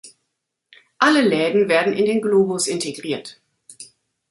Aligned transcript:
Alle 0.97 1.21
Läden 1.21 1.69
werden 1.69 1.93
in 1.93 2.05
den 2.05 2.23
Globus 2.23 2.65
integriert. 2.65 3.39